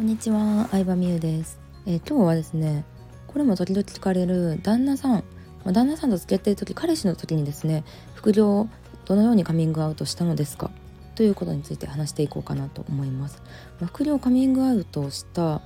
[0.00, 2.86] こんにちは、相葉美優です、えー、今日はですね、
[3.26, 5.24] これも時々聞かれる旦那さん、ま
[5.66, 8.66] あ、旦那さんと付き合ってる時、彼氏の時にですね、副業
[9.04, 10.70] どのようにカミングアウトしたのですか？
[11.16, 13.42] ということについて話していこうかなと思います。
[13.78, 15.60] まあ、副業カミングアウトした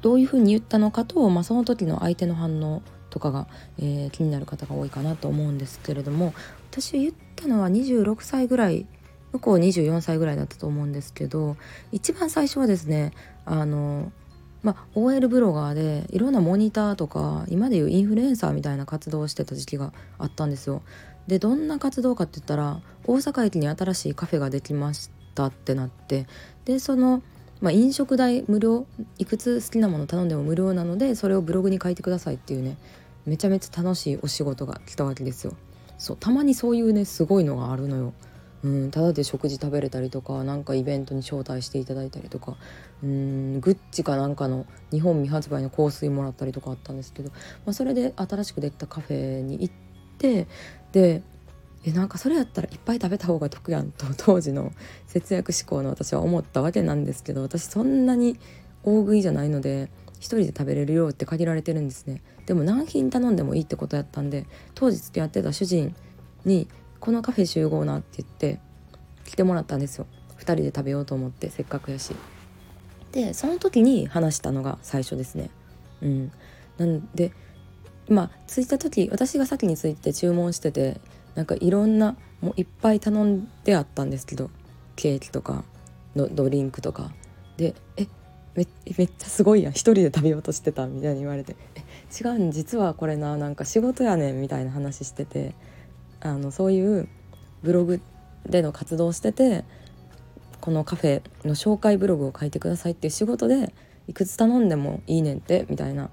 [0.00, 2.80] どういうふうに言ったのかと、まあ、その時の相手の反応
[3.10, 6.32] とかが、えー、気になる方が多いかなと思うんですけれども
[6.70, 8.86] 私言ったのは26歳ぐらい
[9.32, 11.56] 向こう24歳ぐらいだったと思うんですけど
[11.92, 13.12] 一番最初はですね
[13.44, 14.12] あの
[14.62, 20.82] まあ、OL ブロガーでいろんなモニターとか今でいうインフルエンサーみたいな活動をしてた時期があったんですよ。
[21.28, 26.26] でどんな活動かって言ったら大阪駅に新しいカフェができましたってなって
[26.64, 27.22] でその、
[27.60, 28.86] まあ、飲食代無料
[29.18, 32.78] いくつ好きなもの頼んでも無料なのでそれをブログに書いてくださいっていうね
[33.26, 35.52] めちゃめちゃ楽しいお仕事が来たわけですよ。
[35.98, 38.14] そうたまにそういうねすごいのがあるのよ。
[38.64, 42.56] うん、ただで食事食べれたりとかなんかイベントに招待していただいたりとか
[43.02, 47.36] うんグッチかなんかの日本未発売の香水もらったりとかあったんですけど、ま
[47.70, 49.74] あ、それで新しくできたカフェに行っ
[50.18, 50.48] て
[50.90, 51.22] で
[51.84, 54.72] えなんかそれやったらいっぱい食べた方が得やんと 当時の
[55.06, 58.38] 節約志向の私は思ったわけなんですけど私そんなに
[58.82, 62.22] 大食いじゃないので1人で食べれる量って限られてるんですね。
[62.46, 65.94] でも何品頼んでもいいってことやったんで当時付き合ってた主人
[66.44, 66.66] に
[67.00, 68.60] このカフェ集合なって言って
[69.24, 70.06] 来てもらったんですよ。
[70.38, 72.14] 2人で食べようと思ってせっかくやし。
[73.12, 75.50] でその時に話したのが最初ですね。
[76.02, 76.32] うん。
[76.78, 77.32] なんで
[78.08, 81.00] まあ着いた時私が先に着いて注文してて
[81.34, 84.50] なんかいろんなもういっぱい頼んであったんですけど
[84.96, 85.64] ケーキとか
[86.16, 87.12] のドリンクとか。
[87.56, 88.06] でえ
[88.54, 89.72] めめっちゃすごいやん。
[89.72, 91.82] 一人で食べようとしてたみたいに言われて「え
[92.18, 95.54] 違うん実はこれななんか仕事やねん」みたいな話してて。
[96.20, 97.08] あのそういう
[97.62, 98.00] ブログ
[98.46, 99.64] での活動をしてて
[100.60, 103.72] このカフェの紹介ブログを書いてくださいっていう仕事で
[104.06, 106.10] いくつ頼んでもいいねんってみたいな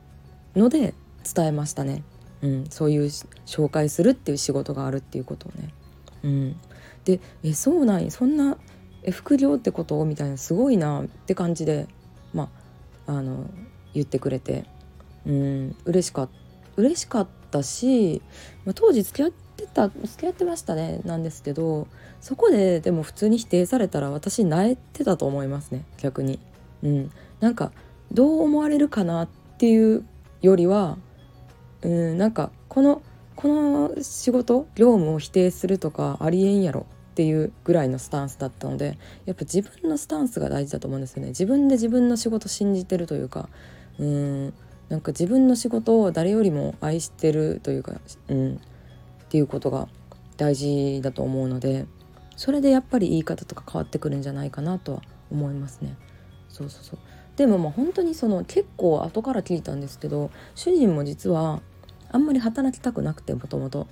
[0.55, 0.93] ので
[1.33, 2.03] 伝えましたね、
[2.41, 5.69] うん、そういう紹介するっていう仕事があるっていうことをね。
[6.23, 6.55] うん、
[7.03, 8.57] でえそうなんそんな
[9.03, 11.87] え副業ってことみたいなすごいなって感じで
[12.33, 12.49] ま
[13.07, 13.49] ああの
[13.93, 14.66] 言ってくれて。
[15.25, 16.29] うん嬉しか
[16.77, 18.22] 嬉しかったし、
[18.63, 21.88] まあ、当時付き合ってってた付き合ってましたねなんですけど
[22.19, 26.39] そこででも普通に否定されたら私萎えてたと思いますね逆に。
[26.83, 27.71] うん、なんか
[28.11, 29.27] どう思われるかなっ
[29.57, 30.05] ていう
[30.41, 30.97] よりは
[31.81, 33.01] うんなんかこの
[33.35, 41.29] この仕事業務を否定するとかありえんやろっていうぐらいのスタンスだったのでやっぱ自分のスタンスが大事だと思うんですよね。
[41.29, 43.49] 自分で自分の仕事信じてるというか
[43.99, 44.53] うん。
[44.89, 47.93] なんか自分の仕事を誰よりも愛してるというか、
[48.27, 48.61] うん、
[49.25, 49.87] っていうことが
[50.37, 51.85] 大事だと思うので
[52.35, 55.97] それでやっぱり言い方とか変わってくるんじゃないかなとは思いますね。
[56.49, 56.99] そうそうそう
[57.35, 61.61] でもまあ本当にその結構後から聞いたんですけど主人も実は
[62.09, 63.87] あんまり働きたくなくてもともと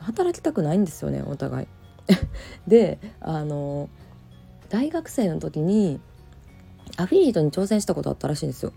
[0.00, 1.66] 働きたくないんですよねお互い。
[2.66, 3.88] であの
[4.68, 6.00] 大学生の時に
[6.96, 8.72] アフィリエイトに挑戦したことあったらしいんですよ。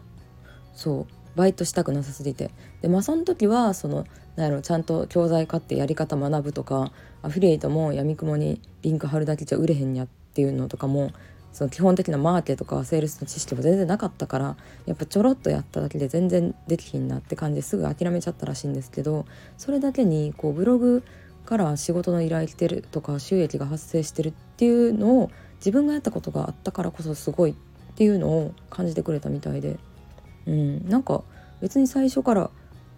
[0.73, 2.51] そうバイトしたくなさすぎて。
[2.81, 4.05] でまあその時はその
[4.35, 11.11] なんやろちゃんと教材買ってやり方学ぶとかアフィリエイトもやみくもにリンク貼るだけじゃ売れへんやっていうのとかも
[11.51, 14.55] その基本的なマーケとかセールスの知識も全然なかったから
[14.85, 19.25] やっぱちょろっとやっただけで全然できひんなって感じですぐ諦めちゃったらしいんですけど
[19.57, 21.03] それだけにこうブログ
[21.45, 27.53] から仕事の依頼来てるとか収益が発生してるっていうのを自分がやったことがあったからこそすごいっ
[27.95, 29.77] ていうのを感じてくれたみたいで。
[30.47, 30.89] うん。
[30.89, 31.23] なんか
[31.61, 32.49] 別に最初から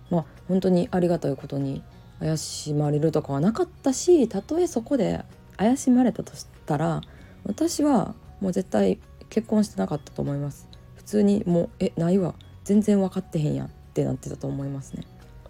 [0.10, 1.84] まあ本当にありがたいことに
[2.20, 5.24] 怪しまれるとかはなかったしたとえそこで
[5.58, 7.02] 怪しまれたとしたら
[7.46, 9.00] 私はもう絶対
[9.30, 10.68] 結婚してなかったと思います。
[10.96, 12.36] 普通にもうえないわ。
[12.64, 15.04] 全然分かってへんやってなってたと思いますね。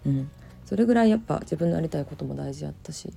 [0.06, 0.30] うん。
[0.64, 3.12] それぐらいやっぱ自分のやりたいことも大事やったし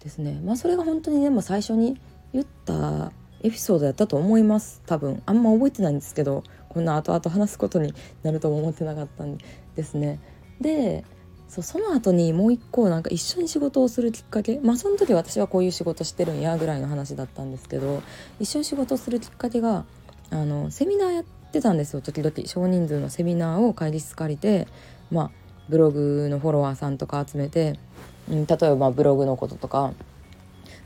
[0.00, 0.40] ですね。
[0.44, 1.98] まあそれが本当にでも最初に
[2.32, 3.12] 言った
[3.42, 4.82] エピソードやったと思います。
[4.86, 5.22] 多分。
[5.26, 9.38] あんま覚えてないんですけどこんな後々話すことになるとも思ってなかったん
[9.76, 10.20] ですね。
[10.60, 11.04] で
[11.48, 14.58] そうその後にもう一個なんか一緒に仕事をするきっかけ。
[14.60, 18.02] まあその時私はこういう仕事してるんやぐらいの話だったんですけど
[18.40, 19.84] 一緒に仕事をするきっかけが
[20.30, 22.34] あのセミナーやってたんですよ時々。
[22.46, 24.66] 少人数のセミナーを会議室借りて
[25.10, 25.30] まあ
[25.68, 27.78] ブログのフォロワーさんとか集めて、
[28.28, 29.92] うん、例えばブログのこととか、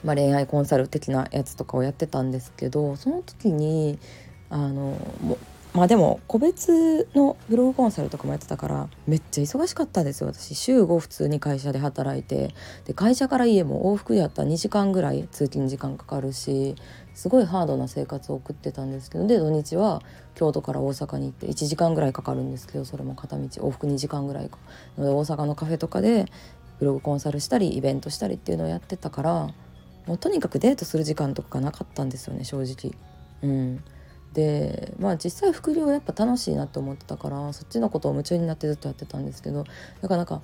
[0.05, 3.99] まあ、恋愛コンサル的なやつとかをやってたんですけどその時に
[4.50, 4.96] あの
[5.75, 10.55] まあでも個別のブログコンサルとかもやってたからめっちゃ忙しかったですよ私。
[10.55, 12.55] 週5普通に会社で働いて。
[12.87, 14.43] で会社から家も往復やった。
[14.43, 16.75] ら2時間ぐらい通勤時間かかるし
[17.15, 19.26] すごいハードな生活を送ってたんですけど。
[19.26, 20.03] で土日は
[20.35, 24.59] 京都から大阪に行って1時間ぐらいかかるんですけどそれも片道往復2時間ぐらいか。
[24.97, 26.26] ので大阪のカフェとかで
[26.81, 29.49] ブログコンサルしたりイベントしたりっていうのをやってたから
[30.06, 32.94] もうとにかくデートする時間とかがなかったんですよね正直。
[33.43, 33.85] うん。
[34.35, 39.65] でまあ実際副業やっぱ楽しいなって思ってたからそっちのことを夢中になってずっとやってたんですけど
[40.03, 40.43] だからなか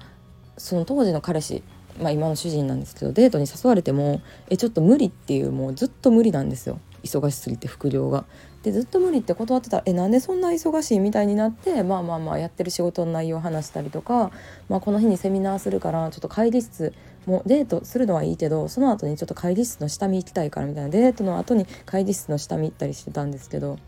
[0.56, 1.62] その当時の彼氏
[2.00, 6.80] まあ今の主人なんですけどデートに誘われてもえちょっと無理っていうもうずっと無理なんですよ。
[7.04, 8.24] 忙しすぎて副業が。
[8.62, 14.30] でずっと無理って断ってたらえなんでそんな忙しいみたいになってまあまあまあやってる仕事の内容を話したりとか、
[14.70, 16.94] まあ、この日にセミナーするからちょっと会議室
[17.26, 23.78] もデートするのはいいけどその後にちょっと会議室の下見行きたいからみたいなデートの後に会議室の下見行ったりしてたんですけど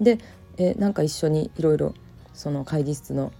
[0.00, 0.18] で
[0.56, 1.94] えなんか一緒にいろいろ
[2.32, 3.32] その会議室の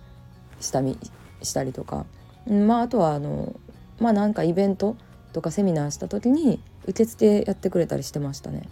[0.61, 0.99] 下見
[1.43, 2.05] したりとか、
[2.47, 3.55] まああとはあの
[3.99, 4.97] まあなんかイベント
[5.33, 8.69] とかセミナーした時に受付やってくれたりしてましたね。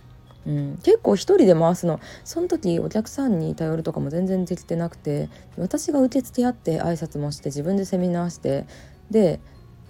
[0.46, 2.00] うん、結構一人で回すの。
[2.24, 5.28] その時お客さんに頼るとかも全然できてなくて
[5.58, 8.66] 私が受け付やって挨拶もして自分でセミナーして
[9.10, 9.40] で、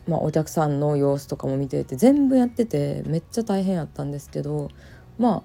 [0.09, 4.71] まあ、お客さんの様子とかも見てて全部やっててめっちゃ大変やったんですけど
[5.19, 5.45] ま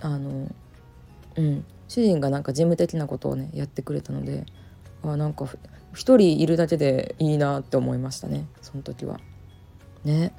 [0.00, 0.48] ああの
[1.36, 1.64] うん。
[1.90, 4.46] 主人がなんか事務的なことをねやってくれたので
[5.02, 5.46] あなんか
[5.92, 9.18] 一人いるだけでいいなって思いましたねその時は。
[10.04, 10.32] ね。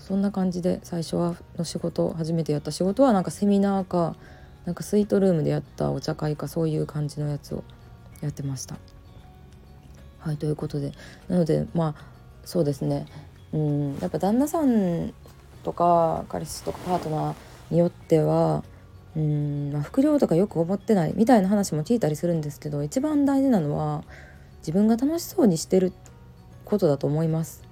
[0.00, 4.16] そんな感じで最初はの仕事初めてやった仕事はなんかセミナーか
[4.64, 7.64] なんかスイートルームでやったお茶会かそういう感じのやつを
[8.20, 8.76] やってました。
[10.18, 10.92] はいということで
[11.28, 12.04] なのでまあ
[12.44, 13.06] そうですね
[13.52, 15.12] うんやっぱ旦那さん
[15.62, 17.34] とか彼氏とかパートナー
[17.70, 18.64] によっては
[19.16, 24.02] うん、まあ、副業とかよく思ってないみたいな話も聞いたりするんですけど一番大事なのは
[24.58, 25.92] 自分が楽しそうにしてる
[26.64, 27.63] ことだと思います。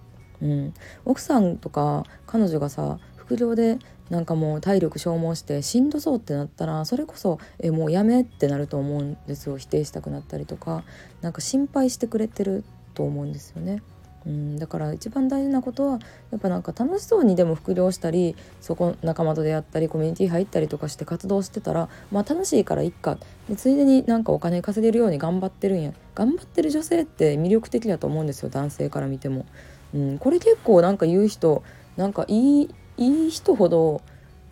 [0.42, 0.74] うん、
[1.04, 3.78] 奥さんとか彼女がさ副業で
[4.10, 9.56] なんかもう体力消耗してしんどそうってなったらそれこそえもうやめってなると思うんですよ。
[9.56, 10.84] 否定したくなったりとか。
[11.22, 13.82] なんか心配してくれてると思うんですよね。
[14.26, 15.98] うん、だから一番大事なことは
[16.30, 23.18] やっぱなんか楽しそうにでも副業したりそこ仲間と出会ったりコミュニティ入ったりとかして活動してたらまあ楽しいからいっか。
[23.48, 25.92] でついでになんかお金稼げるように頑張ってるんや。
[26.14, 28.50] 頑張ってる女性って魅力的だと思うんですよ。
[28.50, 29.46] 男性から見ても。
[29.94, 31.62] うん、これ結構なんか言う人
[31.96, 34.02] なんかいいいい人ほど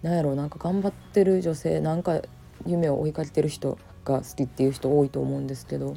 [0.03, 2.21] なんやろうなんか頑張ってる女性なんか
[2.67, 5.97] 夢を追いかけてる人が好きっていう人多いと思うんですけど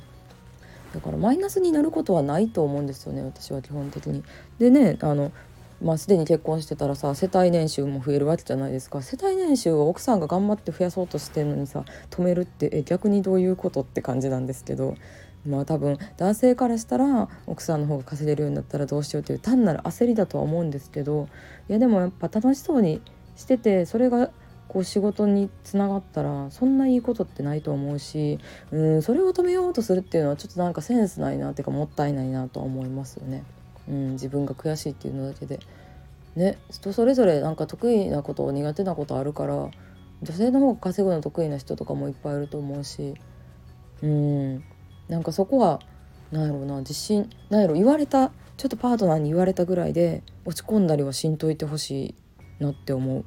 [0.94, 4.24] だからマイナスになることはないと思うんですよね私は基本的に。
[4.60, 5.32] でねあの
[5.82, 14.96] まあ、すでに結婚してたらさ世帯年収も増えるわけじゃないですか世帯年収を奥さんが頑張って増やそうとしてるのにさ止めるってえ逆にどういうことって感じなんですけど
[15.46, 21.28] まあ多分男性からしたら奥さんの方が稼げるようになったらどうしようという単なる焦りだとは思うんですけど
[21.70, 23.02] いやでもやっぱ楽しそうに
[23.36, 24.30] しててそれが
[24.68, 28.40] こう仕事につながったらそんないいことってないと思うし
[28.72, 33.44] うんそれを止めようとするっていうのはちょっとなんかセンスないなっていうかもったいないなとは思いますよね。
[33.88, 35.60] うん、自分が悔しいっていうのだけで。
[36.36, 39.70] ね、人それぞれなんか得意なこと苦手なことあるから
[40.24, 43.14] 女性の方が稼ぐの得意な人とかもいっぱいいると思うし
[44.02, 44.64] うん
[45.08, 45.80] なんかそこは
[46.32, 52.16] なんやろうな自信なんやろ言われたちょっとパートナーに言われたぐらいで落ち込んだりはしんといてほし
[52.60, 53.26] いなって思う。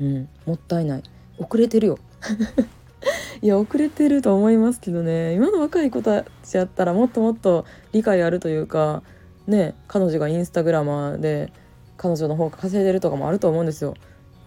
[0.00, 1.02] うんもったいない。
[1.38, 1.98] 遅れてるよ。
[3.42, 5.34] いや遅れてると思いますけどね。
[5.34, 9.02] 今の若い子たちやったらもっともっと理解あるというか
[9.46, 11.52] ね彼女がインスタグラマーで
[11.96, 13.94] 彼女の方が稼いでるとかもあると思うんですよ。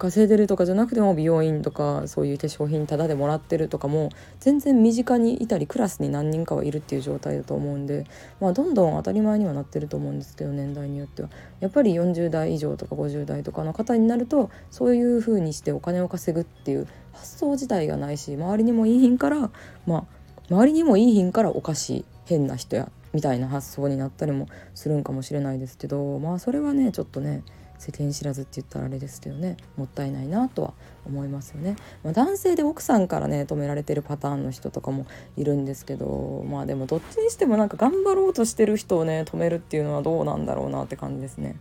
[0.02, 8.08] 稼いでるとかじゃなくても美容院とかそういう化粧品タダでもらってるとかも全然身近にいたりクラスに何人かはいるっていう状態だと思うんで、
[8.40, 11.30] まあ、どんどん当たり前にはなってると思うんですけど年代によっては
[11.60, 19.52] やっぱり40代以上とか50代とかの方になるとそういう風にしてお金を稼ぐっていう発想自体がないし周りにもいい品から
[19.86, 20.06] まあ
[20.50, 27.44] 周りにもいい品からおかしい変な人やみたいな発想になったりもするんかもしれないですけどまあそれはねちょっとね
[27.82, 30.74] 世間知らずって言ったらあれですけどねもったいないなとは
[31.04, 41.56] 思いますよね、まあ、男性で奥さんからね止められてるパターンの人とかもいるんですけどまあでもどっちにしてもなんか頑張ろうとしてる人をね止めるっていうのはどうなんだろうなって感じですね、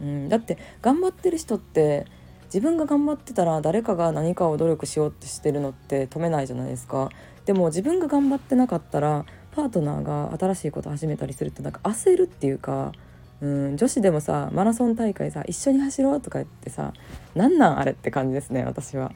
[0.00, 2.06] うん、だって頑張ってる人って
[2.44, 7.10] 自分が頑張ってたら誰かが何かを努力しようってしてるのって止めないじゃないですか。
[7.44, 12.92] でも自分が頑張ってなかったらパートナーが新しいこと始めたりするとなんか焦るっていうか
[13.40, 16.92] うん女子でもさマラソン大会さ一緒に走ろうとか言ってさ
[17.34, 19.12] なんなんあれって感じですね私は。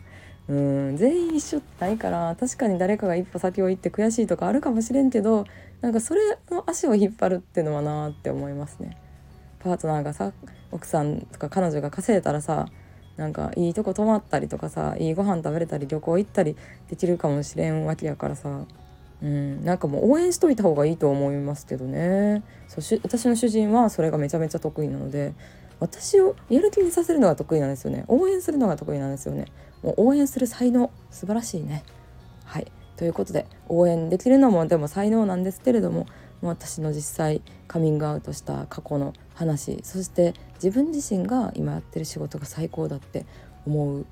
[0.49, 5.45] うん全員一緒ってないから確かに誰かが一歩先を行って悔しいとかあるかもしれんけど
[5.81, 8.99] なんかそれの足を引っ張るっていうのはなって思いますね。
[9.61, 10.33] パートナーがさ
[10.73, 12.67] 奥さんとか彼女が稼いだらさ
[13.17, 16.57] なんかいいとこ泊まったりとかさいいご飯食べれたり旅行行ったり
[16.89, 18.65] できるかもしれんわけやからさ
[19.23, 19.65] うん。
[19.65, 22.43] なんかもう応援しといた方がいいと思いますけどね。
[22.69, 25.35] そうし私の主人はそれがめちゃめちゃ得意なので
[25.81, 28.05] 私をやる気にさせるのが得意なんですよね。
[28.09, 29.47] 応援するのが得意なんですよね。
[29.83, 31.85] もう応援する才能素晴らしいね。
[32.45, 32.71] はい。
[32.97, 36.07] ということで応援できるのもでも才能なんですけれども
[36.43, 43.25] 私の実際カミングアウトした過去の話そして自分自身が今やってる仕事が最高だって
[43.67, 44.07] 思う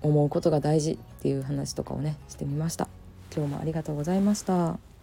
[0.00, 2.88] 思うことが大事っていう話とかをねしてみました。
[3.34, 4.93] 今日もありがとうございました。